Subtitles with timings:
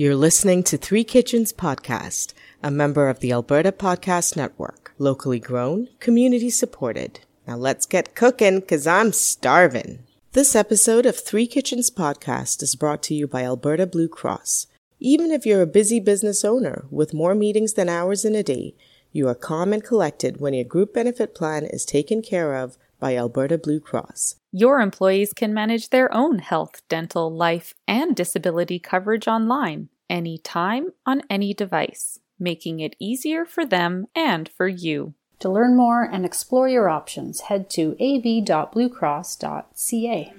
[0.00, 5.88] You're listening to Three Kitchens Podcast, a member of the Alberta Podcast Network, locally grown,
[5.98, 7.18] community supported.
[7.48, 10.04] Now let's get cooking, cause I'm starving.
[10.34, 14.68] This episode of Three Kitchens Podcast is brought to you by Alberta Blue Cross.
[15.00, 18.76] Even if you're a busy business owner with more meetings than hours in a day,
[19.10, 23.16] you are calm and collected when your group benefit plan is taken care of by
[23.16, 24.36] Alberta Blue Cross.
[24.52, 31.20] Your employees can manage their own health, dental, life, and disability coverage online, anytime, on
[31.28, 35.12] any device, making it easier for them and for you.
[35.40, 40.32] To learn more and explore your options, head to ab.bluecross.ca.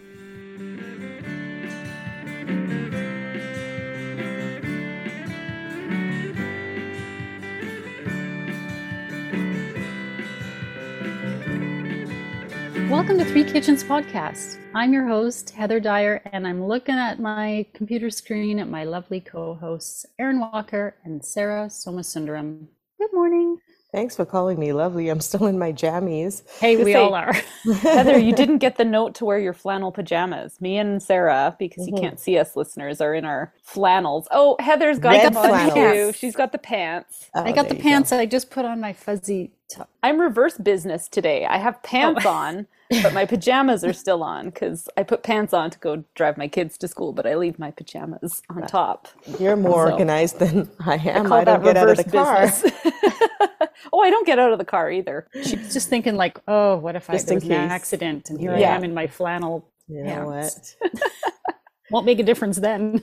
[13.00, 14.58] Welcome to Three Kitchens Podcast.
[14.76, 19.22] I'm your host, Heather Dyer, and I'm looking at my computer screen at my lovely
[19.22, 22.66] co hosts, Erin Walker and Sarah Somasundaram.
[23.00, 23.58] Good morning.
[23.94, 25.08] Thanks for calling me lovely.
[25.08, 26.44] I'm still in my jammies.
[26.60, 27.32] Hey, we say- all are.
[27.82, 30.60] Heather, you didn't get the note to wear your flannel pajamas.
[30.60, 32.04] Me and Sarah, because you mm-hmm.
[32.04, 34.28] can't see us listeners, are in our flannels.
[34.30, 36.12] Oh, Heather's got Red the one too.
[36.12, 37.30] She's got the pants.
[37.34, 39.90] Oh, I got there the you pants I just put on my fuzzy top.
[40.04, 41.46] I'm reverse business today.
[41.46, 42.30] I have pants oh.
[42.30, 42.68] on,
[43.04, 46.48] but my pajamas are still on because I put pants on to go drive my
[46.48, 49.08] kids to school, but I leave my pajamas on top.
[49.40, 51.28] You're more So- organized than I am.
[51.28, 52.52] Call I don't get out of the car.
[53.94, 55.28] oh, I don't get out of the car either.
[55.44, 58.40] She's just thinking, like, oh, what if I Just there in was an accident and
[58.40, 58.74] here Yeah.
[58.74, 60.76] I am in my flannel You know pants.
[60.80, 60.94] what?
[61.92, 63.02] Won't make a difference then.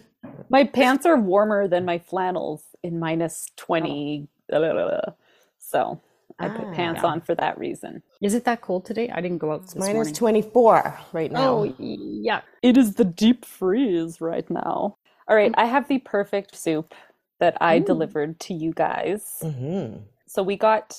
[0.48, 4.28] My pants are warmer than my flannels in minus 20.
[4.48, 5.14] blah, blah, blah, blah.
[5.58, 6.00] So
[6.38, 6.72] I put Ah.
[6.74, 8.02] pants on for that reason.
[8.20, 9.08] Is it that cold today?
[9.10, 10.14] I didn't go out this Minus morning.
[10.14, 11.58] 24 right now.
[11.60, 12.42] Oh, yeah.
[12.62, 14.96] It is the deep freeze right now.
[15.28, 16.94] All right, I have the perfect soup
[17.40, 19.38] that I delivered to you guys.
[19.42, 20.96] hmm So we got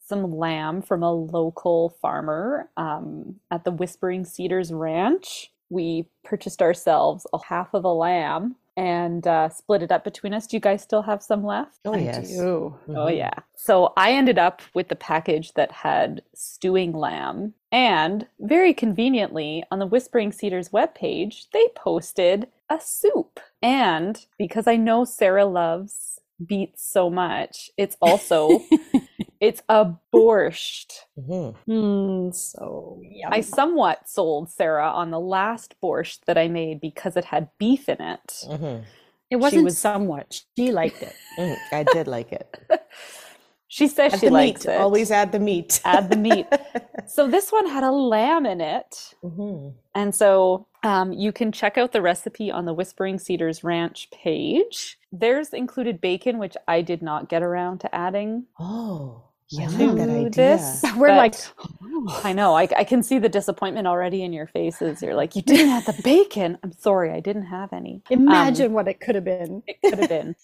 [0.00, 5.50] some lamb from a local farmer um, at the Whispering Cedars Ranch.
[5.68, 10.46] We purchased ourselves a half of a lamb and uh, split it up between us.
[10.46, 11.80] Do you guys still have some left?
[11.84, 12.30] Oh, I yes.
[12.30, 12.76] do.
[12.88, 13.32] Oh, yeah.
[13.54, 17.54] So I ended up with the package that had stewing lamb.
[17.72, 23.40] And very conveniently, on the Whispering Cedars webpage, they posted a soup.
[23.62, 28.62] And because I know Sarah loves beets so much, it's also
[29.40, 30.92] it's a borscht.
[31.16, 33.32] hmm Mm, so yum.
[33.32, 37.88] I somewhat sold Sarah on the last borscht that I made because it had beef
[37.88, 38.44] in it.
[38.46, 38.78] hmm
[39.30, 40.40] it wasn't was- somewhat.
[40.56, 41.14] She liked it.
[41.38, 42.48] Mm, I did like it.
[43.68, 44.72] She says Add she the likes meat.
[44.72, 44.80] it.
[44.80, 45.80] Always add the meat.
[45.84, 46.46] add the meat.
[47.08, 49.14] so this one had a lamb in it.
[49.22, 54.08] hmm And so um, you can check out the recipe on the Whispering Cedars Ranch
[54.12, 54.98] page.
[55.10, 58.46] There's included bacon, which I did not get around to adding.
[58.58, 59.68] Oh, I Yeah.
[59.68, 60.30] like that idea.
[60.30, 60.84] this.
[60.96, 65.02] We're but like, I know, I, I can see the disappointment already in your faces.
[65.02, 66.58] You're like, you didn't have the bacon.
[66.62, 68.02] I'm sorry, I didn't have any.
[68.10, 69.62] Um, imagine what it could have been.
[69.66, 70.34] It could have been.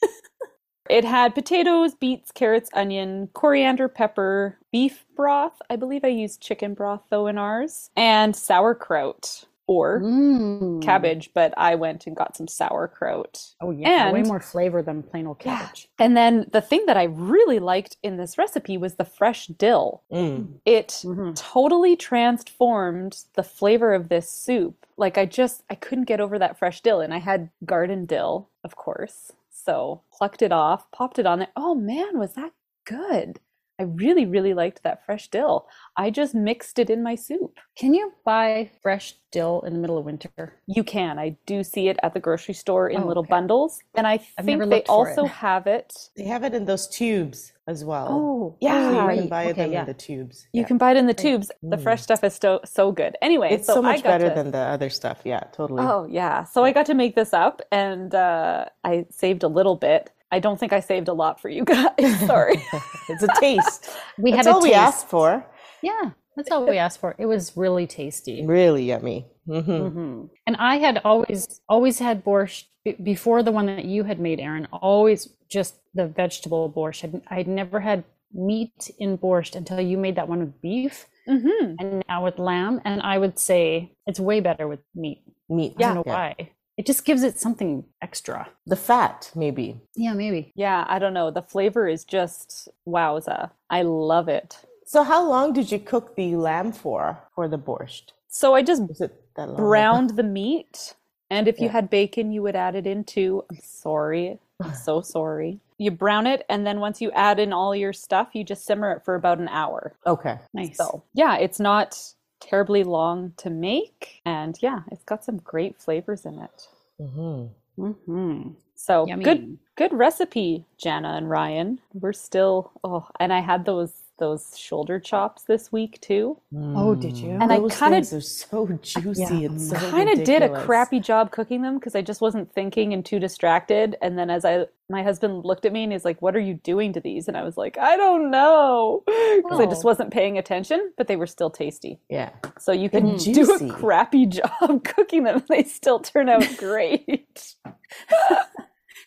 [0.91, 5.60] it had potatoes, beets, carrots, onion, coriander, pepper, beef broth.
[5.68, 10.82] I believe I used chicken broth though in ours, and sauerkraut or Mm.
[10.82, 13.54] cabbage, but I went and got some sauerkraut.
[13.60, 15.58] Oh yeah, way more flavor than plain old Yeah.
[15.58, 15.88] cabbage.
[15.98, 20.02] And then the thing that I really liked in this recipe was the fresh dill.
[20.12, 20.60] Mm.
[20.64, 21.34] It Mhm.
[21.36, 24.86] totally transformed the flavor of this soup.
[24.96, 28.48] Like I just I couldn't get over that fresh dill and I had garden dill,
[28.64, 29.32] of course.
[29.50, 31.48] So plucked it off, popped it on there.
[31.56, 32.52] Oh man, was that
[32.84, 33.38] good.
[33.78, 35.66] I really really liked that fresh dill.
[35.97, 37.59] I just mixed it in my soup.
[37.77, 40.55] Can you buy fresh dill in the middle of winter?
[40.66, 41.19] You can.
[41.19, 43.31] I do see it at the grocery store in Oh, little okay.
[43.31, 43.81] bundles.
[43.94, 45.19] And I I've think they looked for it.
[45.19, 46.10] also have it.
[46.16, 48.09] They have it in those tubes as well.
[48.10, 48.91] Oh, So yeah.
[48.93, 49.19] you right.
[49.21, 49.81] can buy Okay, them yeah.
[49.81, 50.47] in the tubes.
[50.53, 50.66] You Yeah.
[50.69, 51.50] can buy it in the tubes.
[51.62, 51.83] The Mm.
[51.83, 53.16] fresh stuff is so so good.
[53.22, 55.22] Anyway, It's so, I much got better to- than the other stuff.
[55.25, 55.83] Yeah, totally.
[55.83, 56.44] Oh yeah.
[56.44, 60.10] So I got to make this up, and uh, I saved a little bit.
[60.32, 62.21] I don't think I saved a lot for you guys.
[62.27, 62.65] Sorry.
[63.09, 63.91] it's a taste.
[64.18, 65.47] We That's had a all we asked for.
[65.83, 67.15] Yeah, that's all we asked for.
[67.18, 68.45] It was really tasty.
[68.47, 69.27] Really yummy.
[69.47, 74.04] hmm hmm And I had always always had borscht be- before the one that you
[74.04, 74.66] had made, Erin.
[74.72, 77.04] Always just the vegetable borscht.
[77.04, 81.74] I'd, I'd never had meat in borscht until you made that one with beef, hmm
[81.78, 82.80] and now with lamb.
[82.84, 85.22] And I would say it's way better with meat.
[85.51, 85.74] Meat.
[85.77, 86.34] I don't know why.
[86.77, 88.48] It just gives it something extra.
[88.66, 89.80] The fat, maybe.
[89.95, 90.53] Yeah, maybe.
[90.54, 91.30] Yeah, I don't know.
[91.30, 93.51] The flavor is just wowza.
[93.69, 94.59] I love it.
[94.86, 98.13] So, how long did you cook the lamb for for the borscht?
[98.28, 99.57] So I just it that long?
[99.57, 100.95] browned the meat,
[101.30, 103.45] and if you had bacon, you would add it in too.
[103.51, 105.60] I'm sorry, I'm so sorry.
[105.78, 108.92] You brown it, and then once you add in all your stuff, you just simmer
[108.92, 109.95] it for about an hour.
[110.07, 110.39] Okay.
[110.54, 110.77] Nice.
[110.77, 111.98] So, yeah, it's not
[112.42, 114.22] terribly long to make.
[114.27, 116.68] And yeah, it's got some great flavors in it.
[117.00, 117.47] Mm-hmm.
[117.77, 119.24] hmm So Yummy.
[119.24, 121.80] good, good recipe, Jana and Ryan.
[121.94, 126.38] We're still oh, and I had those those shoulder chops this week too.
[126.56, 127.30] Oh, did you?
[127.30, 130.48] And I Those kinda- things are so juicy Yeah, and so Kind of did a
[130.64, 133.97] crappy job cooking them because I just wasn't thinking and too distracted.
[134.00, 136.54] And then as I my husband looked at me and he's like, "What are you
[136.54, 139.88] doing to these?" And I was like, "I don't know," because I just Oh.
[139.88, 140.92] wasn't paying attention.
[140.98, 141.98] But they were still tasty.
[142.10, 142.30] Yeah.
[142.58, 147.54] So you can do a crappy job cooking them; they still turn out great.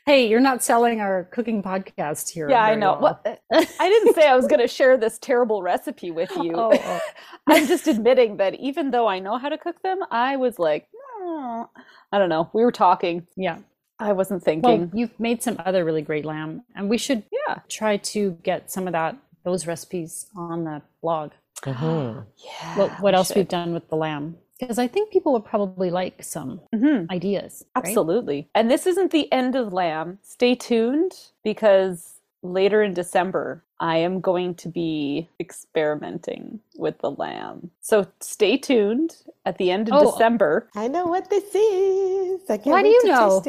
[0.05, 2.47] Hey, you're not selling our cooking podcast here.
[2.47, 2.99] Yeah, I know.
[3.01, 3.19] well.
[3.25, 3.37] Well,
[3.79, 6.53] I didn't say I was going to share this terrible recipe with you.
[6.53, 6.99] Oh, oh.
[7.47, 10.87] I'm just admitting that even though I know how to cook them, I was like,
[10.95, 11.69] "Oh."
[12.11, 12.51] I don't know.
[12.53, 13.25] We were talking.
[13.35, 13.57] Yeah.
[13.97, 14.61] I wasn't thinking.
[14.61, 14.99] Well, thinking.
[14.99, 17.61] you've made some other really great lamb, and we should yeah.
[17.67, 21.31] try to get some of that those recipes on the blog.
[21.63, 22.19] Mm-hmm.
[22.45, 22.77] Yeah.
[22.77, 24.37] What what else we've done with the lamb?
[24.59, 27.65] Because I think people would probably like some hmm ideas.
[27.75, 27.85] right?
[27.85, 28.47] Absolutely.
[28.55, 30.19] And this isn't the end of Lamb.
[30.23, 31.11] Stay tuned
[31.43, 37.71] because later in December, I am going to be experimenting with the lamb.
[37.81, 40.11] So stay tuned at the end of Oh.
[40.11, 40.69] December.
[40.75, 42.41] I know what this is.
[42.49, 43.41] I can't Why do wait you to know?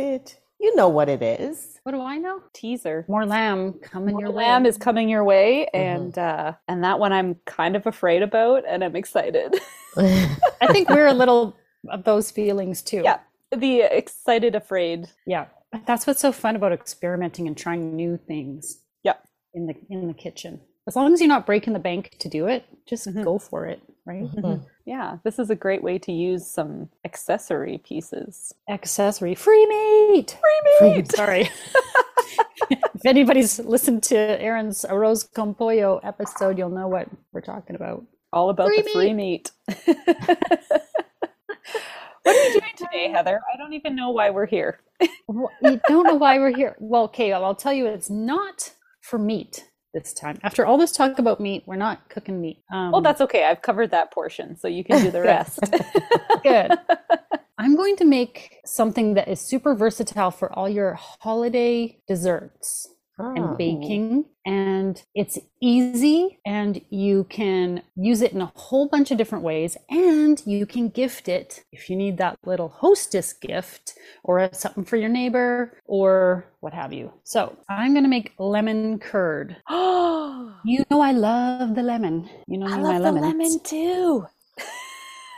[0.58, 0.64] Taste it.
[0.64, 1.80] You know what it is.
[1.82, 2.42] What do I know?
[2.52, 3.04] Teaser.
[3.08, 4.68] More lamb coming More your lamb way.
[4.68, 5.78] is coming your way, Mhm.
[5.78, 9.54] and uh, and that one I'm kind of afraid about, and I'm excited.
[9.96, 11.56] I think we're a little
[11.88, 13.02] of those feelings too.
[13.04, 13.20] yeah,
[13.52, 15.08] the excited, afraid.
[15.26, 15.46] Yeah.
[15.72, 18.82] But that's what's so fun about experimenting and trying new things.
[19.04, 19.22] Yep.
[19.54, 20.60] In the in the kitchen.
[20.86, 23.24] As long as you're not breaking the bank to do it, just Mhm.
[23.24, 24.22] go for it, right?
[24.24, 24.64] Mhm.
[24.84, 28.54] Yeah, this is a great way to use some accessory pieces.
[28.68, 30.38] Accessory free meat.
[30.78, 31.10] Free meat.
[31.10, 31.48] Sorry.
[32.70, 38.04] if anybody's listened to Erin's Arroz con Pollo episode, you'll know what we're talking about.
[38.32, 39.50] All about Free the free meat.
[39.66, 39.86] what
[42.26, 43.40] are you doing today, Heather?
[43.52, 44.78] I don't even know why we're here.
[45.28, 46.76] Wh- You don't know why we're here.
[46.78, 50.38] Well, okay, I'll tell you, it's not for meat this time.
[50.44, 52.62] After all this talk about meat, we're not cooking meat.
[52.72, 53.44] Um, Well, that's okay.
[53.44, 55.60] I've covered that portion, so you can do the rest.
[56.42, 56.72] good.
[57.58, 63.24] I'm going to make something that is super versatile for all your holiday desserts Ah.
[63.34, 64.26] and baking.
[64.44, 69.76] And it's easy, and you can use it in a whole bunch of different ways.
[69.90, 74.96] And you can gift it if you need that little hostess gift or something for
[74.96, 77.12] your neighbor or what have you.
[77.24, 79.56] So I'm going to make lemon curd.
[79.68, 82.28] Oh, You know, I love the lemon.
[82.46, 84.26] You know, I love my the lemon too.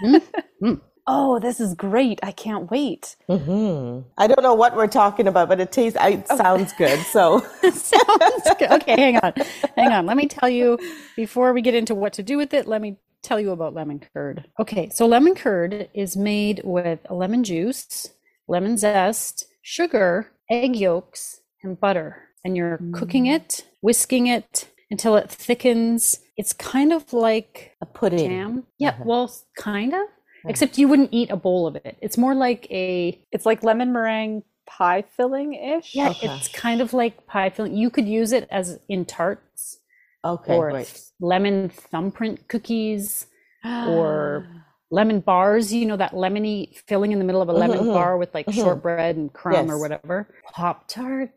[0.03, 0.23] Mm,
[0.63, 0.81] mm.
[1.11, 2.21] Oh, this is great.
[2.23, 3.17] I can't wait.
[3.31, 4.05] Mhm.
[4.19, 5.99] I don't know what we're talking about, but it tastes.
[6.01, 6.99] It sounds good.
[7.07, 8.71] So Sounds good.
[8.71, 9.33] Okay, hang on.
[9.77, 10.05] Hang on.
[10.07, 10.79] Let me tell you
[11.17, 14.01] before we get into what to do with it, let me tell you about lemon
[14.13, 14.45] curd.
[14.61, 18.09] Okay, so lemon curd is made with lemon juice,
[18.47, 22.23] lemon zest, sugar, egg yolks, and butter.
[22.45, 26.21] And you're cooking it, whisking it until it thickens.
[26.37, 28.29] It's kind of like a pudding.
[28.31, 28.65] jam.
[28.79, 29.03] Yeah, Uh-huh.
[29.07, 30.01] well, kind of.
[30.46, 31.96] Except you wouldn't eat a bowl of it.
[32.00, 35.94] It's more like a It's like lemon meringue pie filling ish.
[35.94, 36.29] yeah, Okay.
[36.29, 37.76] it's kind of like pie filling.
[37.76, 39.80] You could use it as in tarts
[40.25, 41.00] Okay, or great.
[41.21, 43.26] lemon thumbprint cookies
[43.64, 44.47] or
[44.90, 45.73] lemon bars.
[45.73, 48.47] You know that lemony filling in the middle of a lemon mhm, bar with like
[48.47, 48.54] mhm.
[48.54, 50.35] shortbread and crumb or whatever.
[50.52, 51.33] Pop tarts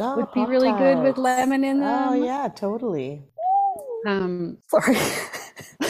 [0.00, 2.08] Oh, would be really good with lemon in them.
[2.08, 3.22] Oh yeah, totally.
[4.06, 4.96] Um, Sorry.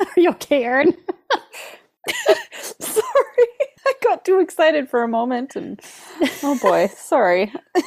[0.00, 0.96] are you okay, Erin?
[2.80, 3.48] Sorry.
[3.86, 5.80] I got too excited for a moment and
[6.42, 7.52] oh boy, sorry.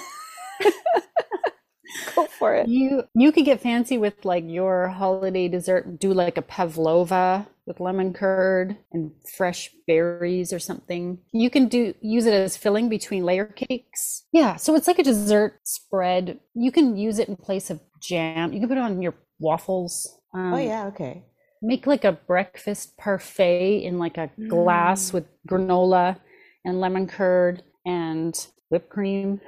[2.15, 2.67] Go for it.
[2.67, 5.99] You you could get fancy with like your holiday dessert.
[5.99, 11.19] Do like a pavlova with lemon curd and fresh berries or something.
[11.31, 14.23] You can do use it as filling between layer cakes.
[14.31, 16.39] Yeah, so it's like a dessert spread.
[16.53, 18.53] You can use it in place of jam.
[18.53, 20.19] You can put it on your waffles.
[20.33, 21.23] Um, Oh yeah, okay.
[21.61, 26.17] Make like a breakfast parfait in like a glass with granola
[26.63, 28.35] and lemon curd and
[28.69, 29.41] whipped cream.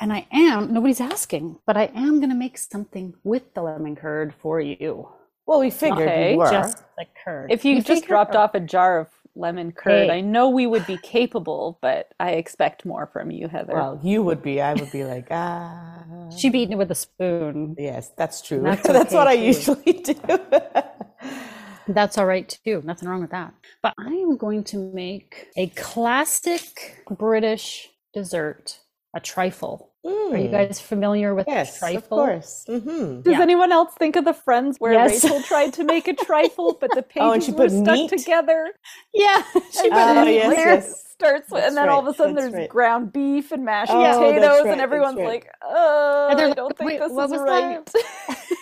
[0.00, 3.94] And I am, nobody's asking, but I am going to make something with the lemon
[3.94, 5.08] curd for you.
[5.46, 6.50] Well, we figured Okay, you were.
[6.50, 7.52] Just the curd.
[7.52, 10.10] If you, just dropped out- off a jar of lemon curd, Hey.
[10.10, 13.74] I know we would be capable, but I expect more from you, Heather.
[13.74, 14.60] Well, you would be.
[14.60, 16.04] I would be like, ah.
[16.36, 17.76] She beat it with a spoon.
[17.78, 18.60] Yes, that's true.
[18.62, 20.14] That's That's, okay, what I usually do.
[21.88, 22.82] That's all right too.
[22.84, 23.54] Nothing wrong with that.
[23.82, 28.80] But I am going to make a classic British dessert,
[29.14, 29.92] a trifle.
[30.32, 30.52] Are you Mm.
[30.52, 31.98] guys familiar with Yes, trifle?
[31.98, 32.64] of course.
[32.66, 33.42] hmm Does Yeah.
[33.42, 35.24] anyone else think of the Friends where Yes.
[35.24, 37.98] Rachel tried to make a trifle, but the pages Oh, and she were put stuck
[38.02, 38.08] meat?
[38.08, 38.72] together?
[39.14, 40.76] Yeah, she And put Oh, then it yes, there.
[40.76, 41.04] yes.
[41.12, 42.68] starts with, That's and then all of a sudden that's there's right.
[42.68, 45.26] ground beef and mashed Oh, potatoes, right, and everyone's right.
[45.26, 47.78] like, "Oh, And I don't think this is was right."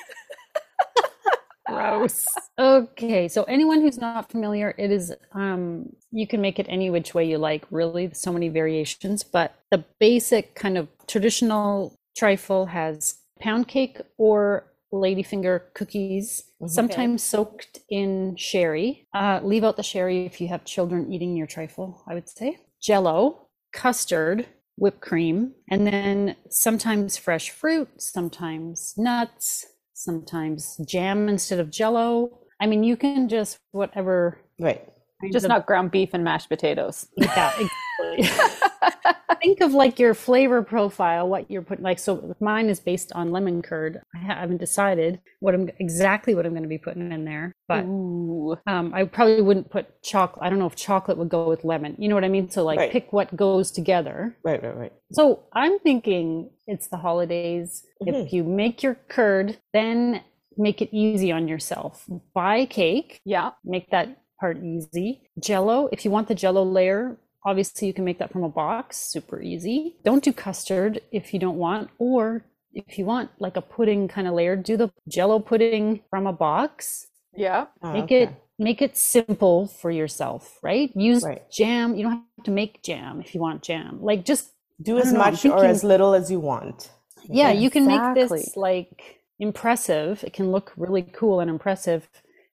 [1.70, 2.24] Gross.
[2.58, 7.14] Okay, so anyone who's not familiar, it is um you can make it any which
[7.14, 8.10] way you like, really.
[8.12, 15.72] So many variations, but the basic kind of traditional trifle has pound cake or ladyfinger
[15.72, 16.68] cookies, Mhm.
[16.68, 19.06] sometimes soaked in sherry.
[19.14, 22.58] Uh, leave out the sherry if you have children eating your trifle, I would say.
[22.82, 24.46] Jello, custard,
[24.76, 29.66] whipped cream, and then sometimes fresh fruit, sometimes nuts,
[30.04, 32.38] sometimes jam instead of jello.
[32.60, 34.40] I mean, you can just whatever.
[34.58, 34.86] Right.
[35.20, 37.06] Kinds Just of- not ground beef and mashed potatoes.
[37.16, 37.52] yeah,
[38.00, 38.46] exactly.
[39.40, 41.82] Think of like your flavor profile, what you're putting.
[41.84, 44.00] Like, so mine is based on lemon curd.
[44.14, 47.84] I haven't decided what I'm exactly what I'm going to be putting in there, but
[47.84, 50.44] um, I probably wouldn't put chocolate.
[50.44, 51.96] I don't know if chocolate would go with lemon.
[51.98, 52.50] You know what I mean?
[52.50, 52.90] So like, Right.
[52.92, 54.36] pick what goes together.
[54.44, 54.92] Right, right, right.
[55.12, 57.84] So I'm thinking it's the holidays.
[58.00, 58.32] If Mhm.
[58.32, 60.20] you make your curd, then
[60.58, 62.04] make it easy on yourself.
[62.34, 63.52] Buy cake, Yeah.
[63.64, 65.22] make that part easy.
[65.38, 68.96] Jello, if you want the jello layer, obviously you can make that from a box,
[68.98, 69.96] super easy.
[70.04, 74.26] Don't do custard if you don't want, or if you want like a pudding kind
[74.28, 77.06] of layer, do the jello pudding from a box.
[77.36, 77.66] Yeah.
[77.82, 78.22] Oh, Make okay.
[78.24, 80.90] it make it simple for yourself, right?
[80.94, 81.42] Use Right.
[81.50, 81.96] jam.
[81.96, 83.98] You don't have to make jam if you want jam.
[84.02, 84.50] Like just
[84.82, 86.90] Do as know, I'm much or as little as you want.
[87.28, 90.22] yeah, you can make this like impressive.
[90.24, 92.08] It can look really cool and impressive,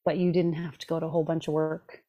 [0.07, 2.01] but you didn't have to go to a whole bunch of work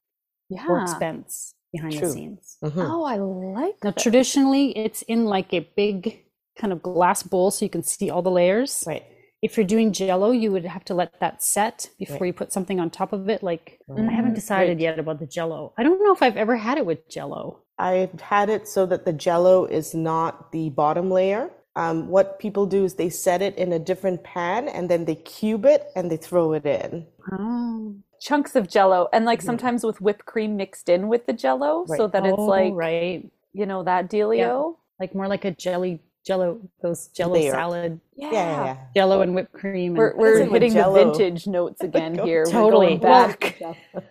[0.48, 0.64] Yeah.
[0.68, 2.10] or expense behind the True.
[2.12, 2.56] scenes.
[2.62, 2.88] Mhm.
[2.94, 3.98] Oh, I like Now, that.
[4.04, 6.22] traditionally, it's in like a big
[6.60, 8.84] kind of glass bowl so you can see all the layers.
[8.86, 9.02] Right.
[9.42, 12.28] If you're doing jello, you would have to let that set before Right.
[12.28, 13.42] you put something on top of it.
[13.42, 14.10] Like, I Mhm.
[14.10, 14.80] haven't decided Right.
[14.86, 15.72] yet about the jello.
[15.76, 17.62] I don't know if I've ever had it with jello.
[17.78, 21.50] I've had it so that the jello is not the bottom layer.
[21.78, 25.14] Um, what people do is they set it in a different pan and then they
[25.14, 27.06] cube it and they throw it in.
[27.30, 29.44] Oh, chunks of jello and like Mhm.
[29.44, 32.12] sometimes with whipped cream mixed in with the jello so Right.
[32.12, 33.30] that it's Oh, like right.
[33.52, 34.74] you know that dealio.
[34.98, 37.50] Like more like a jelly, jello, those jello Layer.
[37.52, 38.76] salad, Yeah, yeah, yeah.
[38.94, 39.94] jello and whipped cream.
[39.94, 42.44] We're, we're is it with hitting the vintage notes again Go- here.
[42.44, 42.94] Totally.
[42.94, 43.60] We're going Well- back.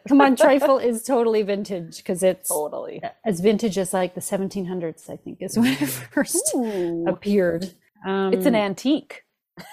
[0.10, 3.02] come on, trifle is totally vintage because it's totally.
[3.24, 7.06] as vintage as like the 1700s, I think, is when it first Ooh.
[7.08, 7.72] appeared.
[8.06, 9.24] Um, It's an antique.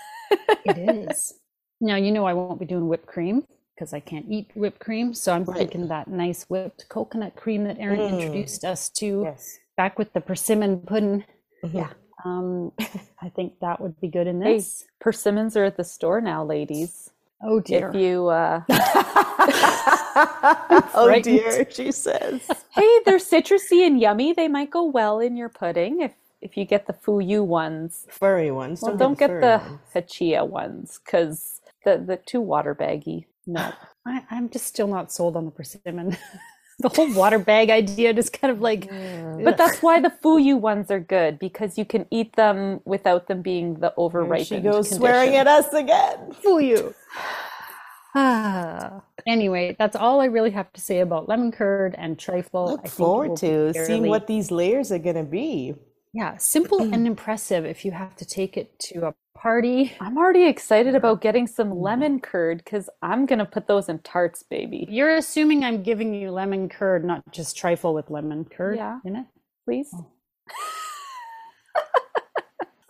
[0.67, 1.35] It is.
[1.81, 5.15] Now, you know, I won't be doing whipped cream because I can't eat whipped cream.
[5.15, 5.59] So I'm Right.
[5.59, 8.13] thinking that nice whipped coconut cream that Erin Mm.
[8.21, 9.59] introduced us to Yes.
[9.77, 11.25] back with the persimmon pudding.
[11.65, 11.75] Mhm.
[11.75, 11.91] Yeah.
[12.25, 12.73] Um,
[13.23, 14.85] I think that would be good in Hey, this.
[15.01, 17.11] persimmons are at the store now, ladies.
[17.43, 17.89] Oh dear.
[17.91, 18.63] If you, uh,
[20.95, 22.41] oh dear, she says.
[22.71, 24.33] hey, they're citrusy and yummy.
[24.33, 28.07] They might go well in your pudding if if you get the fuyu ones.
[28.11, 28.81] Furry ones.
[28.83, 29.81] Well, Don't, don't get furry the ones.
[29.95, 33.27] hachiya ones because the the too water baggy.
[33.47, 33.73] No.
[34.07, 36.17] I, I'm just still not sold on the persimmon.
[36.81, 40.91] the whole water bag idea just kind of like, But that's why the fuyu ones
[40.91, 44.99] are good because you can eat them without them being the overripe she goes condition.
[44.99, 46.33] swearing at us again.
[46.43, 46.95] fool you.
[48.15, 49.03] Ah.
[49.27, 52.69] Anyway, that's all I really have to say about lemon curd and trifle.
[52.69, 55.75] I Look think forward to seeing what these layers are going to be.
[56.13, 59.97] Yeah, simple and impressive if you have to take it to a party.
[60.01, 61.83] I'm already excited about getting some mm.
[61.83, 64.87] lemon curd because I'm gonna put those in tarts, baby.
[64.89, 69.01] You're assuming I'm giving you lemon curd, not just trifle with lemon curd Yeah.
[69.05, 69.27] in it?
[69.65, 69.91] Please.
[69.95, 70.07] Oh.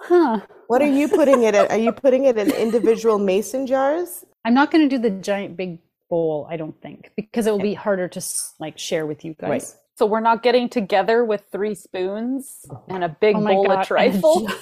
[0.07, 0.41] Huh.
[0.67, 1.67] What are you putting it in?
[1.69, 4.23] Are you putting it in individual mason jars?
[4.45, 5.79] I'm not going to do the giant big
[6.11, 8.23] bowl, I don't think, because it will be harder to
[8.61, 9.49] like share with you guys.
[9.49, 9.65] Right.
[9.97, 13.87] So we're not getting together with three spoons and a big Oh bowl God, of
[13.87, 14.47] trifle.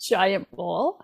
[0.00, 1.00] and a gi- giant bowl.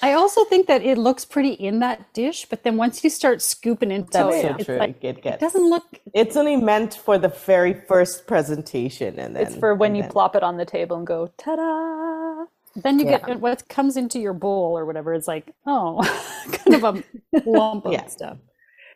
[0.00, 3.42] I also think that it looks pretty in that dish, but then once you start
[3.42, 4.76] scooping into That's it, so it's true.
[4.78, 5.84] like- it it doesn't look.
[6.14, 10.10] It's only meant for the very first presentation, and then It's for when you then-
[10.12, 12.46] plop it on the table and go, ta-da!
[12.74, 13.18] Then you Yeah.
[13.18, 15.12] get what comes into your bowl or whatever.
[15.12, 16.00] It's like, oh,
[16.52, 17.04] kind of a
[17.44, 18.06] lump of Yeah.
[18.06, 18.38] stuff.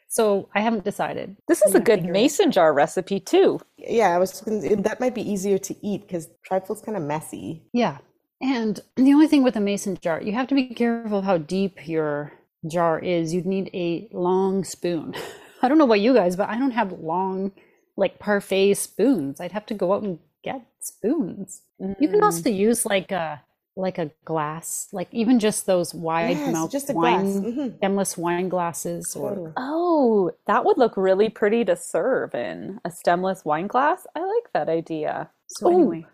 [0.09, 1.37] So I haven't decided.
[1.47, 3.61] This is I'm a good mason jar recipe too.
[3.77, 4.41] Yeah, I was.
[4.41, 7.65] That might be easier to eat because trifle's kind of messy.
[7.75, 7.99] Yeah.
[8.41, 11.39] And the only thing with a mason jar, you have to be careful of how
[11.39, 12.33] deep your
[12.67, 13.33] jar is.
[13.33, 15.15] You'd need a long spoon.
[15.63, 17.53] I don't know about you guys, but I don't have long,
[17.97, 19.41] like parfait spoons.
[19.41, 21.63] I'd have to go out and get spoons.
[21.81, 22.25] You can Mm.
[22.25, 23.43] also use like a
[23.79, 27.53] like a glass, like even just those wide Yes, mouth just a wine, glass.
[27.53, 27.77] Mhm.
[27.77, 33.45] stemless wine glasses, or Oh, that would look really pretty to serve in a stemless
[33.45, 34.07] wine glass.
[34.15, 35.31] I like that idea.
[35.49, 35.73] so Ooh.
[35.73, 36.07] anyway,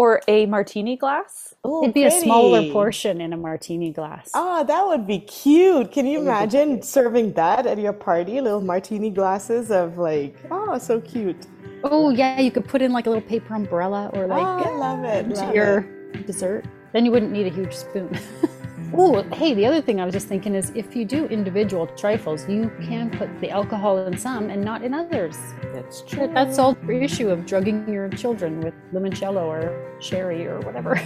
[0.00, 1.52] Or a martini glass.
[1.62, 4.30] Oh, it'd be a smaller portion in a martini glass.
[4.32, 5.92] Ah, that would be cute.
[5.92, 8.40] Can you would imagine serving that at your party?
[8.40, 11.46] Little martini glasses of like, oh, so cute.
[11.84, 14.74] Oh yeah, you could put in like a little paper umbrella or like oh, I
[14.74, 15.26] love it.
[15.26, 15.78] into love your
[16.14, 16.26] it.
[16.26, 16.64] dessert.
[16.94, 18.18] Then you wouldn't need a huge spoon.
[18.94, 22.48] oh, hey, the other thing I was just thinking is if you do individual trifles,
[22.48, 25.36] you can put the alcohol in some and not in others.
[25.72, 26.30] That's true.
[26.32, 31.00] That's all the issue of drugging your children with limoncello or sherry or whatever.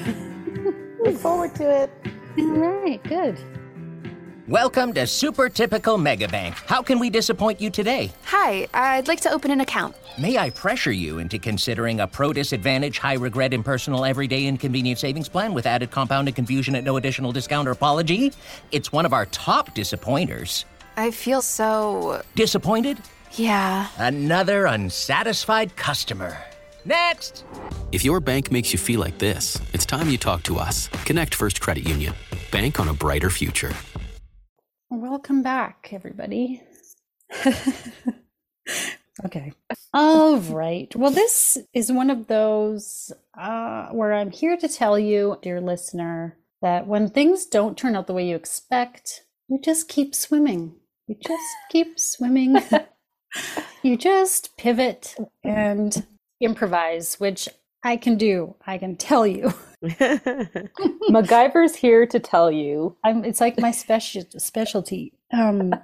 [1.04, 1.90] Look forward to it.
[2.38, 3.38] All right, good.
[4.48, 6.52] Welcome to Super Typical Megabank.
[6.66, 8.12] How can we disappoint you today?
[8.24, 9.96] Hi, I'd like to open an account.
[10.18, 15.30] May I pressure you into considering a pro disadvantage, high regret, impersonal, everyday inconvenient savings
[15.30, 18.34] plan with added compounded confusion at no additional discount or apology?
[18.70, 20.66] It's one of our top disappointers.
[20.98, 22.20] I feel so.
[22.34, 22.98] Disappointed?
[23.32, 23.88] Yeah.
[23.96, 26.36] Another unsatisfied customer.
[26.84, 27.46] Next!
[27.92, 30.88] If your bank makes you feel like this, it's time you talk to us.
[31.06, 32.12] Connect First Credit Union.
[32.52, 33.72] Bank on a brighter future.
[34.96, 36.62] Welcome back, everybody.
[39.24, 39.52] okay.
[39.92, 40.94] All right.
[40.94, 46.36] Well, this is one of those uh, where I'm here to tell you, dear listener,
[46.62, 50.76] that when things don't turn out the way you expect, you just keep swimming.
[51.08, 52.62] You just keep swimming.
[53.82, 56.06] you just pivot and
[56.40, 57.48] improvise, which
[57.84, 58.56] I can do.
[58.66, 59.52] I can tell you.
[59.84, 62.96] MacGyver's here to tell you.
[63.04, 65.74] I'm, it's like my special specialty um,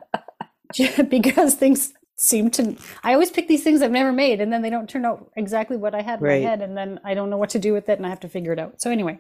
[1.09, 2.77] because things seem to.
[3.03, 5.77] I always pick these things I've never made, and then they don't turn out exactly
[5.77, 6.43] what I had in Right.
[6.43, 8.21] my head, and then I don't know what to do with it, and I have
[8.21, 8.81] to figure it out.
[8.81, 9.19] So anyway,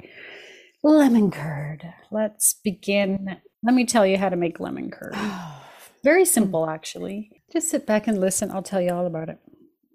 [0.83, 1.85] lemon curd.
[2.11, 3.37] Let's begin.
[3.63, 5.15] Let me tell you how to make lemon curd.
[6.05, 7.43] Very simple, actually.
[7.53, 8.51] Just sit back and listen.
[8.51, 9.39] I'll tell you all about it.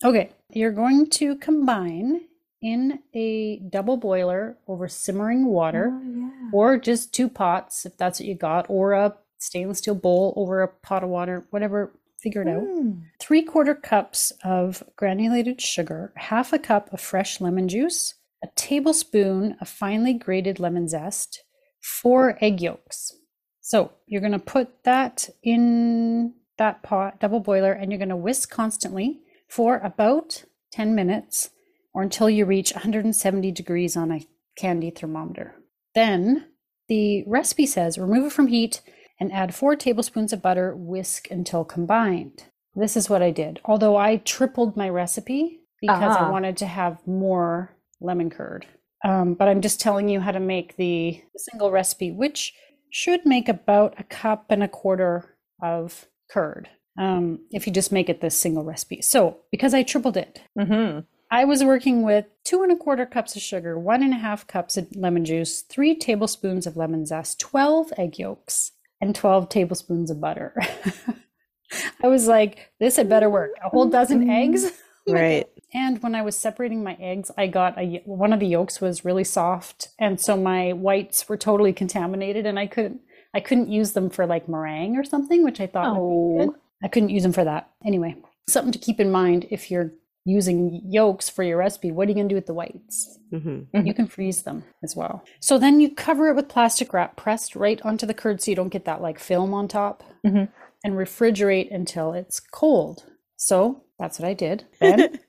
[0.04, 2.22] Okay, you're going to combine
[2.66, 8.28] in a double boiler over simmering water oh, or just two pots if that's what
[8.28, 12.48] you got, or a stainless steel bowl over a pot of water, whatever, figure it
[12.48, 12.64] out.
[12.64, 12.92] Hmm.
[13.20, 19.56] Three quarter cups of granulated sugar, half a cup of fresh lemon juice, a tablespoon
[19.62, 21.44] of finely grated lemon zest,
[21.80, 23.12] four egg yolks.
[23.62, 28.16] So you're going to put that in that pot, double boiler, and you're going to
[28.16, 31.52] whisk constantly for about 10 minutes
[31.96, 34.28] or until you reach 170 degrees on a
[34.58, 35.56] candy thermometer.
[35.96, 36.46] Then
[36.90, 38.82] the recipe says remove it from heat
[39.20, 42.44] and add four tablespoons of butter, whisk until combined.
[42.76, 43.62] This is what I did.
[43.66, 46.32] Although I tripled my recipe because I Ah.
[46.32, 48.68] wanted to have more lemon curd.
[49.06, 52.54] Um, but I'm just telling you how to make the single recipe, which
[52.90, 58.10] should make about a cup and a quarter of curd um, if you just make
[58.10, 59.02] it this single recipe.
[59.02, 61.00] So because I tripled it, Mm-hmm.
[61.32, 64.48] I was working with two and a quarter cups of sugar, one and a half
[64.48, 70.12] cups of lemon juice, three tablespoons of lemon zest, 12 egg yolks, and 12 tablespoons
[70.12, 70.54] of butter.
[72.04, 73.52] I was like, this had better work.
[73.64, 74.30] A whole dozen mm-hmm.
[74.30, 74.72] eggs.
[75.08, 75.48] Right.
[75.72, 79.06] And when I was separating my eggs, I got a one of the yolks was
[79.06, 83.92] really soft, and so my whites were totally contaminated, and I couldn't I couldn't use
[83.92, 86.48] them for like meringue or something, which I thought would be Oh.
[86.48, 86.60] good.
[86.84, 87.70] I couldn't use them for that.
[87.86, 88.16] Anyway,
[88.50, 89.94] something to keep in mind if you're
[90.26, 91.92] using yolks for your recipe.
[91.92, 93.20] What are you going to do with the whites?
[93.32, 93.68] Mhm.
[93.86, 95.24] You can freeze them as well.
[95.40, 98.56] So then you cover it with plastic wrap pressed right onto the curd so you
[98.56, 100.50] don't get that like film on top Mhm.
[100.84, 103.04] and refrigerate until it's cold.
[103.38, 104.66] So that's what I did.
[104.80, 105.20] Then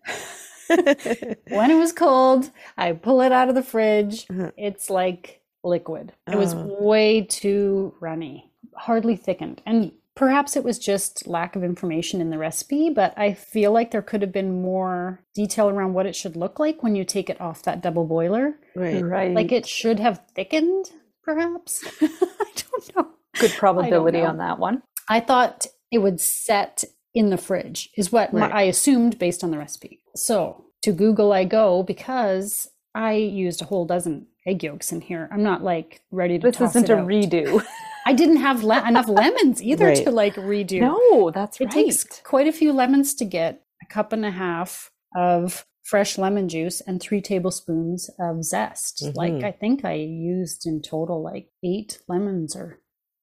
[1.49, 4.27] when it was cold, I pull it out of the fridge.
[4.31, 4.51] Uh-huh.
[4.57, 6.13] It's like liquid.
[6.27, 6.77] It was Oh.
[6.81, 9.63] way too runny, hardly thickened.
[9.67, 13.91] And perhaps it was just lack of information in the recipe, but I feel like
[13.91, 17.31] there could have been more detail around what it should look like when you take
[17.31, 18.55] it off that double boiler.
[18.75, 19.05] Right.
[19.05, 19.33] Right.
[19.35, 20.87] Like it should have thickened,
[21.23, 21.85] perhaps.
[22.01, 22.09] I
[22.57, 23.09] don't know.
[23.39, 24.27] Good probability know.
[24.29, 24.83] on that one.
[25.09, 26.83] I thought it would set
[27.15, 30.01] in the fridge, is what my- I assumed based on the recipe.
[30.17, 35.29] So to Google I go because I used a whole dozen egg yolks in here.
[35.31, 37.07] I'm not like ready to This toss isn't it a out.
[37.07, 37.63] redo.
[38.09, 40.05] I didn't have le- enough lemons either Right.
[40.05, 40.81] to like redo.
[40.81, 41.73] no, that's it right.
[41.73, 46.49] takes quite a few lemons to get a cup and a half of fresh lemon
[46.49, 48.95] juice and three tablespoons of zest.
[49.15, 49.45] Like Mhm.
[49.45, 52.79] I think I used in total like eight lemons or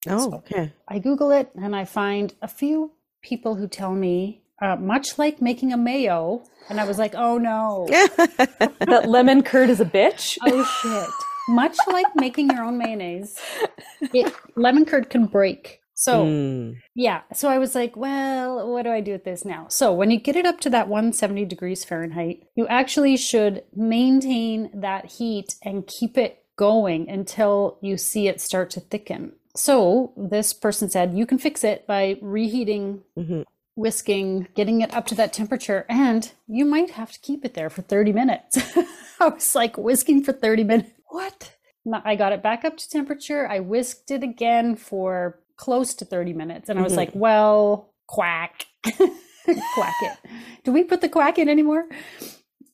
[0.06, 0.72] Oh, okay.
[0.86, 2.92] I Google it and I find a few
[3.22, 6.42] people who tell me, uh, much like making a mayo.
[6.68, 10.36] And I was like, oh no, that lemon curd is a bitch.
[10.44, 11.10] oh shit.
[11.48, 13.38] Much like making your own mayonnaise,
[14.00, 15.80] it, lemon curd can break.
[15.96, 16.76] So, Mm.
[16.94, 17.20] yeah.
[17.32, 19.66] So I was like, well, what do I do with this now?
[19.68, 24.70] So when you get it up to that 170 degrees Fahrenheit, you actually should maintain
[24.74, 29.32] that heat and keep it going until you see it start to thicken.
[29.56, 33.44] So this person said you can fix it by reheating, Mhm.
[33.76, 37.70] whisking, getting it up to that temperature, and you might have to keep it there
[37.70, 38.56] for 30 minutes.
[39.20, 40.90] I was like whisking for 30 minutes.
[41.14, 41.54] What?
[41.92, 43.46] I got it back up to temperature.
[43.48, 46.68] I whisked it again for close to 30 minutes.
[46.68, 46.96] And I was Mhm.
[46.96, 48.66] like, well, quack.
[48.82, 50.18] quack it.
[50.64, 51.86] Do we put the quack in anymore?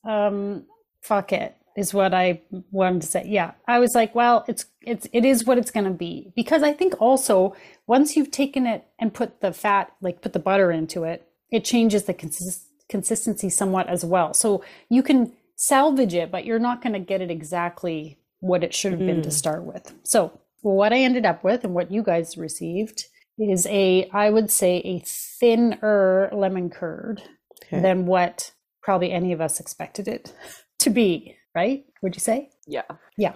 [0.03, 0.65] Um,
[1.01, 3.23] fuck it is what I wanted to say.
[3.27, 3.51] Yeah.
[3.67, 6.33] I was like, well, it's it's it is what it's gonna be.
[6.35, 10.39] Because I think also once you've taken it and put the fat, like put the
[10.39, 14.33] butter into it, it changes the consist- consistency somewhat as well.
[14.33, 18.91] So you can salvage it, but you're not gonna get it exactly what it should
[18.91, 19.33] have been to Mm.
[19.33, 19.93] start with.
[20.03, 23.05] So what I ended up with and what you guys received
[23.39, 27.21] is a I would say a thinner lemon curd
[27.65, 27.79] Okay.
[27.81, 28.51] than what
[28.83, 30.33] probably any of us expected it
[30.79, 31.85] to be, right?
[32.01, 32.49] Would you say?
[32.67, 32.83] Yeah.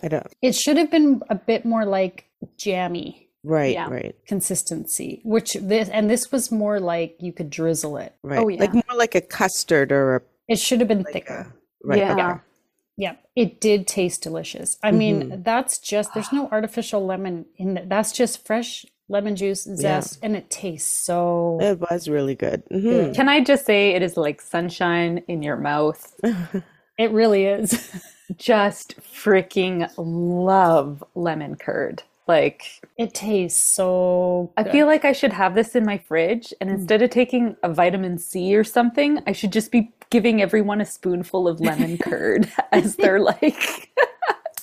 [0.03, 0.27] I don't.
[0.41, 2.25] It should have been a bit more like
[2.57, 3.89] jammy Right, Yeah.
[3.91, 8.13] right, consistency, which this and this was more like you could drizzle it.
[8.23, 8.39] right.
[8.39, 8.59] Oh, yeah.
[8.61, 11.53] Like more like a custard or a It should have been like thicker.
[11.83, 11.99] a, right.
[11.99, 12.13] Yeah.
[12.31, 12.41] okay.
[12.97, 14.77] Yeah, it did taste delicious.
[14.83, 15.43] I mean, Mhm.
[15.43, 17.89] that's just there's no artificial lemon in that.
[17.89, 22.63] That's just fresh lemon juice zest, and it tastes so It was really good.
[22.71, 26.15] hmm Can I just say it is like sunshine in your mouth?
[26.97, 27.91] it really is.
[28.37, 32.01] Just freaking love lemon curd.
[32.27, 36.69] Like it tastes so I feel like I should have this in my fridge and
[36.69, 36.77] hmm.
[36.77, 40.85] instead of taking a vitamin C or something, I should just be giving everyone a
[40.85, 43.91] spoonful of lemon curd as their like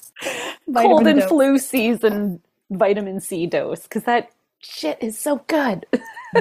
[0.74, 1.28] cold and dose.
[1.28, 5.86] flu season vitamin C dose cuz that shit is so good.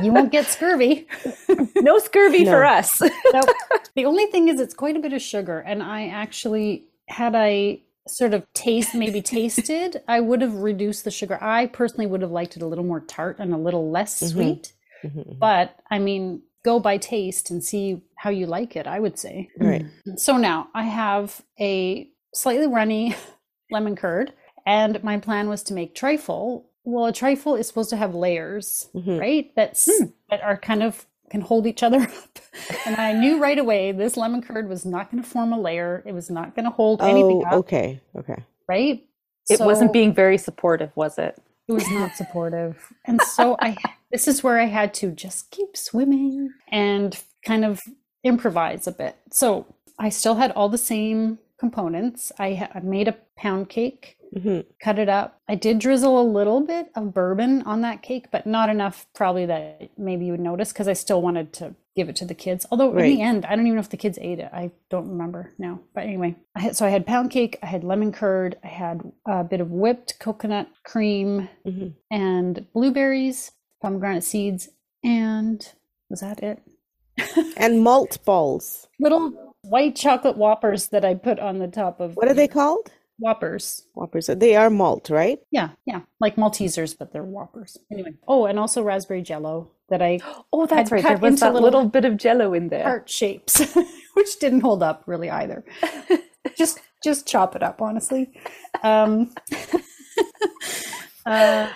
[0.01, 1.07] you won't get scurvy.
[1.75, 3.01] no scurvy for us.
[3.01, 3.45] Nope.
[3.95, 7.81] the only thing is it's quite a bit of sugar and I actually had I
[8.12, 11.38] sort of taste maybe tasted, I would have reduced the sugar.
[11.41, 14.30] I personally would have liked it a little more tart and a little less Mhm.
[14.32, 14.74] sweet.
[15.04, 15.39] Mhm.
[15.39, 19.50] But I mean, go by taste and see how you like it, I would say.
[19.58, 19.86] Right.
[20.17, 23.15] So now I have a slightly runny
[23.71, 24.34] lemon curd,
[24.65, 26.67] and my plan was to make trifle.
[26.84, 29.19] Well, a trifle is supposed to have layers, Mhm.
[29.19, 29.52] right?
[29.56, 29.86] That's
[30.30, 32.39] that are kind of can hold each other up.
[32.86, 36.04] And I knew right away this lemon curd was not going to form a layer.
[36.06, 38.44] It was not going to hold anything Oh, up, okay, okay.
[38.67, 39.04] right?
[39.50, 41.41] It wasn't being very supportive, was it?
[41.67, 42.78] it was not supportive.
[43.06, 43.76] And so I
[44.12, 47.80] this is where I had to just keep swimming and kind of
[48.24, 49.15] improvise a bit.
[49.32, 49.65] So
[49.98, 52.32] I still had all the same components.
[52.38, 55.39] I, ha- I made a pound cake, hmm cut it up.
[55.48, 59.46] I did drizzle a little bit of bourbon on that cake, but not enough probably
[59.46, 62.65] that maybe you would notice because I still wanted to give it to the kids.
[62.72, 64.50] Although in the end, I don't even know if the kids ate it.
[64.54, 65.82] I don't remember now.
[65.94, 69.02] But anyway, I had, so I had pound cake, I had lemon curd, I had
[69.26, 74.70] a bit of whipped coconut cream, hmm and blueberries, pomegranate seeds,
[75.04, 75.65] and
[76.10, 76.62] was that it?
[77.58, 78.88] And malt balls.
[79.00, 82.91] Little white chocolate whoppers that I put on the top of What are they called?
[83.21, 83.88] Whoppers.
[83.93, 84.27] Whoppers.
[84.27, 85.39] They are malt, right?
[85.51, 87.77] Yeah, yeah, like Maltesers, but they're whoppers.
[87.91, 90.19] Anyway, oh, and also raspberry jello that I
[90.53, 91.03] Oh, that's right.
[91.03, 92.84] There was that little little bit of jello in there.
[92.84, 93.62] heart shapes,
[94.15, 95.63] which didn't hold up really either.
[96.57, 98.31] just just chop it up, honestly.
[98.84, 99.34] Um,
[101.25, 101.69] uh,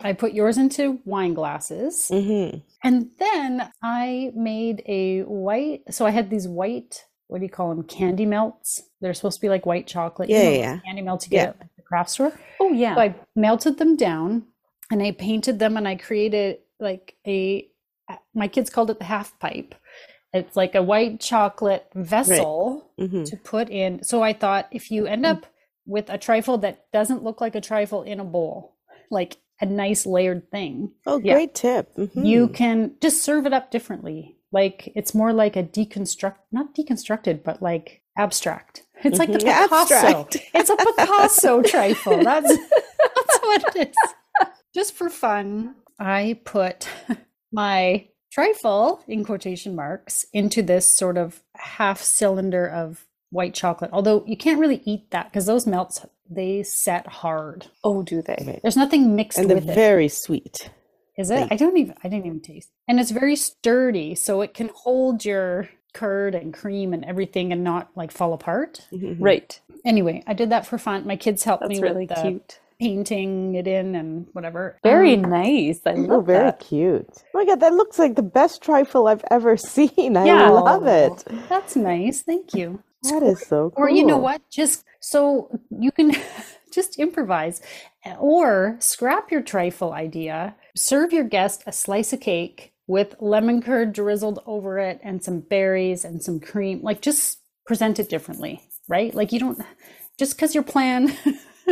[0.00, 2.08] I put yours into wine glasses.
[2.08, 7.50] hmm And then I made a white, so I had these white, what do you
[7.50, 7.84] call them?
[7.84, 8.82] Candy melts.
[9.00, 10.28] They're supposed to be like white chocolate.
[10.28, 10.78] you Yeah, know, yeah.
[10.84, 12.32] Candy melts you get at the craft store.
[12.60, 12.94] Oh yeah.
[12.94, 14.44] So I melted them down
[14.90, 17.68] and I painted them and I created like a,
[18.34, 19.74] my kids called it the half pipe.
[20.32, 24.02] It's like a white chocolate vessel hmm to put in.
[24.02, 25.46] So I thought if you end up
[25.86, 28.76] with a trifle that doesn't look like a trifle in a bowl,
[29.10, 31.34] like a nice layered thing, Oh, Yeah.
[31.34, 31.94] great tip.
[31.96, 32.26] Mhm.
[32.26, 34.37] you can just serve it up differently.
[34.52, 38.82] Like it's more like a deconstruct, not deconstructed, but like abstract.
[39.04, 39.62] It's like the Mhm.
[39.62, 39.94] Picasso.
[39.94, 40.36] Abstract.
[40.54, 42.22] It's a Picasso trifle.
[42.24, 44.48] That's that's what it is.
[44.74, 46.88] Just for fun, I put
[47.52, 53.90] my trifle in quotation marks into this sort of half cylinder of white chocolate.
[53.92, 57.66] Although you can't really eat that because those melts they set hard.
[57.84, 58.58] oh, do they?
[58.62, 59.74] There's nothing mixed And they're with it.
[59.74, 60.70] very sweet.
[61.18, 61.48] Is it?
[61.50, 62.70] I don't even I didn't even taste.
[62.88, 67.64] And it's very sturdy, so it can hold your curd and cream and everything and
[67.64, 68.82] not like fall apart.
[68.92, 69.60] Right.
[69.84, 71.06] Anyway, I did that for fun.
[71.06, 72.60] My kids helped That's me really with the cute.
[72.80, 74.78] painting it in and whatever.
[74.84, 75.80] Very Um, nice.
[75.86, 76.60] I Oh, love very that.
[76.60, 77.24] cute.
[77.34, 80.16] Oh my god, that looks like the best trifle I've ever seen.
[80.16, 80.50] I Yeah.
[80.50, 81.24] love it.
[81.48, 82.22] That's nice.
[82.22, 82.82] Thank you.
[83.02, 83.84] That is so cool.
[83.84, 84.42] Or you know what?
[84.50, 86.12] Just so you can
[86.72, 87.60] just improvise
[88.18, 90.54] or scrap your trifle idea.
[90.78, 95.40] Serve your guest a slice of cake with lemon curd drizzled over it and some
[95.40, 96.80] berries and some cream.
[96.82, 99.12] Like just present it differently, right?
[99.12, 99.60] Like you don't
[100.18, 101.12] just because your plan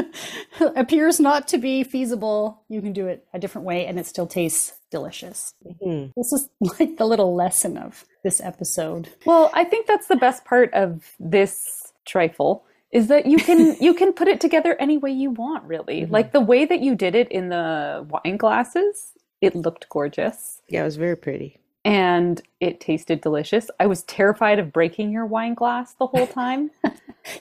[0.61, 4.27] appears not to be feasible, you can do it a different way and it still
[4.27, 5.55] tastes delicious.
[5.65, 6.13] Mhm.
[6.17, 6.49] This is
[6.81, 9.09] like the little lesson of this episode.
[9.25, 13.95] Well, I think that's the best part of this trifle is that you can you
[13.95, 16.03] can put it together any way you want, really.
[16.03, 16.13] Mm-hmm.
[16.13, 20.83] Like the way that you did it in the wine glasses, it looked gorgeous Yeah,
[20.83, 21.61] it was very pretty.
[21.85, 23.71] and it tasted delicious.
[23.81, 26.71] I was terrified of breaking your wine glass the whole time.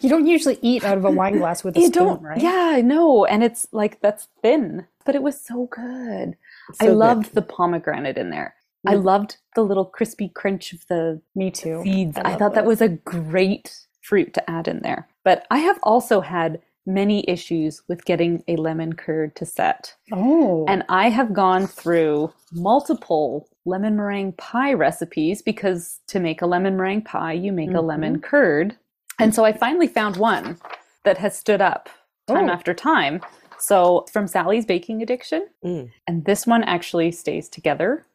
[0.02, 2.42] You don't usually eat out of a wine glass with a you spoon, don't, right?
[2.42, 6.36] yeah, I know, and it's like that's thin, but it was so good.
[6.82, 6.98] I So good.
[6.98, 8.56] loved the pomegranate in there.
[8.88, 9.04] I mm.
[9.04, 11.82] loved the little crispy crunch of the Me too.
[11.84, 12.18] seeds.
[12.18, 13.76] I, love thought that was a great
[14.06, 15.08] fruit to add in there.
[15.24, 19.96] But I have also had many issues with getting a lemon curd to set.
[20.12, 26.46] Oh, And I have gone through multiple lemon meringue pie recipes because to make a
[26.46, 28.76] lemon meringue pie, you make a lemon curd.
[29.20, 30.60] And so I finally found one
[31.06, 31.90] that has stood up
[32.28, 32.54] time Oh.
[32.54, 33.22] after time.
[33.58, 35.48] So from Sally's Baking Addiction.
[35.64, 35.90] Mm.
[36.08, 38.06] And this one actually stays together.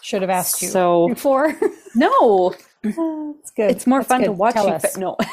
[0.00, 1.56] should have asked you So before.
[1.96, 3.70] no, That's good.
[3.70, 4.72] it's more That's fun to watch Tell you.
[4.74, 4.96] us.
[4.96, 5.16] No.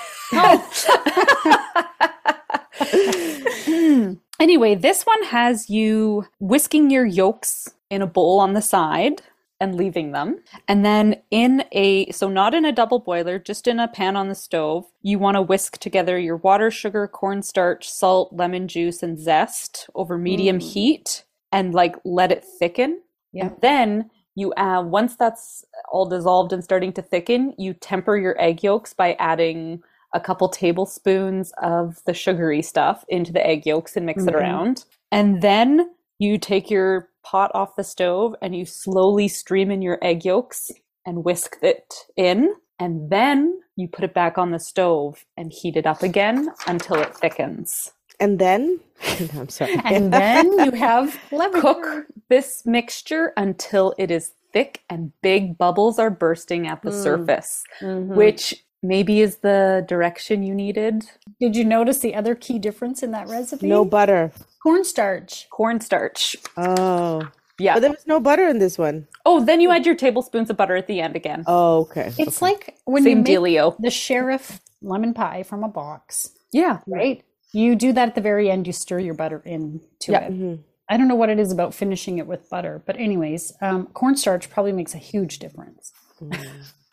[3.65, 4.13] Hmm.
[4.39, 9.21] Anyway, this one has you whisking your yolks in a bowl on the side
[9.59, 10.39] and leaving them.
[10.67, 14.29] And then in a, so not in a double boiler, just in a pan on
[14.29, 19.19] the stove, you want to whisk together your water, sugar, cornstarch, salt, lemon juice, and
[19.19, 23.01] zest over medium heat and like let it thicken.
[23.33, 23.47] Yeah.
[23.47, 24.09] And then
[24.39, 28.93] you add, once that's all dissolved and starting to thicken, you temper your egg yolks
[28.93, 29.81] by adding
[30.13, 34.39] a couple tablespoons of the sugary stuff into the egg yolks and mix it Mhm.
[34.39, 34.85] around.
[35.11, 39.99] And then you take your pot off the stove and you slowly stream in your
[40.01, 40.71] egg yolks
[41.05, 42.55] and whisk it in.
[42.79, 46.95] And then you put it back on the stove and heat it up again until
[46.97, 47.91] it thickens.
[48.19, 48.79] And then,
[49.37, 49.79] I'm sorry.
[49.85, 55.99] and then you have lemon Cook this mixture until it is thick and big bubbles
[55.99, 57.03] are bursting at the Mm.
[57.03, 58.15] surface, Mhm.
[58.15, 61.03] which maybe is the direction you needed.
[61.39, 63.67] Did you notice the other key difference in that recipe?
[63.67, 64.31] no butter.
[64.63, 65.47] cornstarch.
[65.49, 66.35] Cornstarch.
[66.57, 67.21] Oh.
[67.59, 67.75] Yeah.
[67.75, 69.07] But there was no butter in this one.
[69.25, 71.43] Oh, then you add your tablespoons of butter at the end again.
[71.47, 72.11] Oh, okay.
[72.17, 72.45] It's okay.
[72.53, 73.75] like when you make dealio.
[73.79, 76.79] the Shirriff lemon pie from a box, Yeah.
[76.87, 77.23] right?
[77.51, 78.67] You do that at the very end.
[78.67, 80.25] You stir your butter into Yeah.
[80.25, 80.33] it.
[80.33, 80.59] Mhm.
[80.87, 84.49] I don't know what it is about finishing it with butter, but anyways, um, cornstarch
[84.49, 85.91] probably makes a huge difference.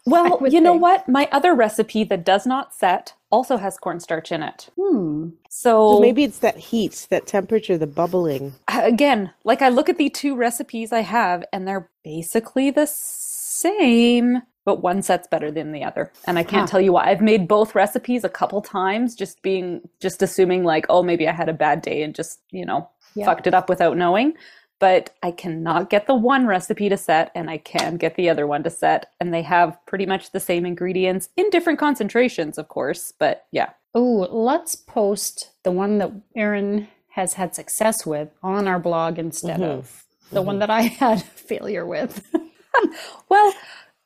[0.09, 1.09] Well, would you know what?
[1.09, 4.69] My other recipe that does not set also has cornstarch in it.
[4.81, 5.31] Hmm.
[5.49, 8.53] So So maybe it's that heat, that temperature, the bubbling.
[8.69, 14.43] again, like I look at the two recipes I have and they're basically the same,
[14.67, 16.13] but one set's better than the other.
[16.27, 16.73] And I can't Huh.
[16.73, 17.09] tell you why.
[17.09, 21.33] I've made both recipes a couple times just being just assuming like, oh, maybe I
[21.33, 23.25] had a bad day and just, you know, Yeah.
[23.27, 24.35] fucked it up without knowing.
[24.81, 28.47] But I cannot get the one recipe to set and I can get the other
[28.47, 29.07] one to set.
[29.21, 33.13] And they have pretty much the same ingredients in different concentrations, of course.
[33.19, 33.71] But yeah.
[33.95, 39.61] Oh, let's post the one that Erin has had success with on our blog instead
[39.61, 39.79] mm-hmm.
[39.79, 40.61] of the one mm-hmm.
[40.61, 42.27] that I had failure with.
[43.29, 43.55] Well,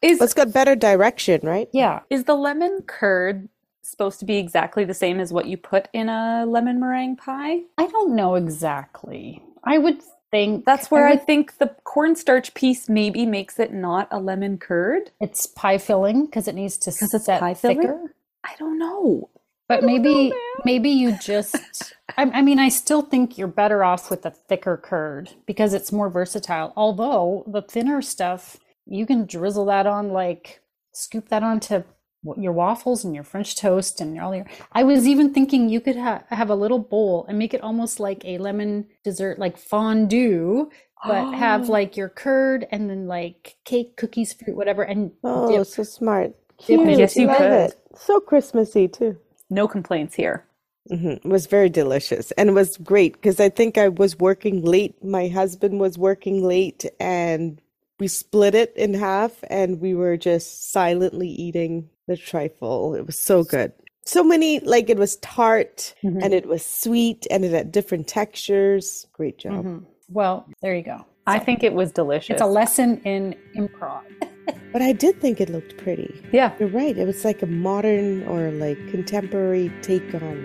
[0.02, 1.68] is But it's got better direction, right?
[1.72, 2.00] yeah.
[2.10, 3.48] Is the lemon curd
[3.82, 7.60] supposed to be exactly the same as what you put in a lemon meringue pie?
[7.78, 9.42] I don't know exactly.
[9.64, 9.98] I would
[10.30, 14.58] think That's where I, would- think the cornstarch piece maybe makes it not a lemon
[14.58, 15.10] curd.
[15.20, 17.80] it's pie filling because it needs to 'Cause it's set pie filling?
[17.80, 18.14] thicker.
[18.44, 19.28] I don't know.
[19.68, 20.32] But maybe
[20.64, 21.56] maybe you just
[22.16, 25.92] I, I mean I still think you're better off with a thicker curd because it's
[25.92, 26.72] more versatile.
[26.76, 28.56] Although the thinner stuff
[28.90, 31.84] you can drizzle that on like scoop that onto
[32.24, 34.46] w- your waffles and your French toast and all your.
[34.72, 38.00] I was even thinking you could ha- have a little bowl and make it almost
[38.00, 40.70] like a lemon dessert, like fondue,
[41.04, 45.64] but have like your curd and then like cake, cookies, fruit, whatever, and Oh, dip.
[45.64, 46.34] so smart.
[46.58, 46.80] Cute.
[46.98, 47.52] Yes, you could.
[47.52, 47.74] it.
[47.96, 49.18] So Christmassy too.
[49.50, 50.46] No complaints here.
[50.90, 54.62] hmm It was very delicious and it was great because I think I was working
[54.64, 55.02] late.
[55.04, 57.60] My husband was working late and
[58.00, 62.94] we split it in half and we were just silently eating the trifle.
[62.94, 63.72] It was so good.
[64.06, 66.22] So many, like it was tart Mhm.
[66.24, 69.06] and it was sweet and it had different textures.
[69.12, 69.64] Great job.
[69.64, 69.84] Mhm.
[70.08, 71.04] Well, there you go.
[71.26, 72.30] I think it was delicious.
[72.34, 74.00] It's a lesson in improv.
[74.72, 76.12] But I did think it looked pretty.
[76.32, 76.52] yeah.
[76.58, 76.96] You're right.
[76.96, 80.38] It was like a modern or like contemporary take on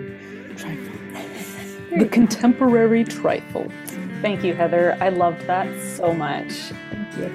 [0.56, 0.92] trifle.
[1.98, 3.66] The contemporary trifle.
[4.26, 4.98] Thank you, Heather.
[5.00, 6.52] I loved that so much.
[6.90, 7.26] Thank you.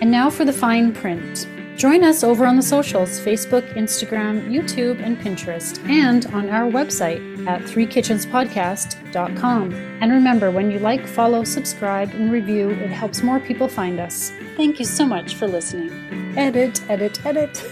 [0.00, 1.46] And now for the fine print.
[1.76, 7.46] Join us over on the socials Facebook, Instagram, YouTube, and Pinterest, and on our website
[7.46, 9.74] at threekitchenspodcast.com.
[10.00, 14.32] And remember, when you like, follow, subscribe, and review, it helps more people find us.
[14.56, 15.90] Thank you so much for listening.
[16.38, 17.62] Edit, edit, edit.